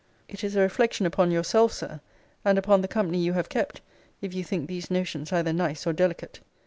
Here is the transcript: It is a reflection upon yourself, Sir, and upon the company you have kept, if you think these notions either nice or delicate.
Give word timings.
It 0.27 0.43
is 0.43 0.55
a 0.55 0.61
reflection 0.61 1.05
upon 1.05 1.29
yourself, 1.29 1.71
Sir, 1.73 2.01
and 2.43 2.57
upon 2.57 2.81
the 2.81 2.87
company 2.87 3.19
you 3.19 3.33
have 3.33 3.49
kept, 3.49 3.81
if 4.19 4.33
you 4.33 4.43
think 4.43 4.67
these 4.67 4.89
notions 4.89 5.31
either 5.31 5.53
nice 5.53 5.85
or 5.85 5.93
delicate. 5.93 6.39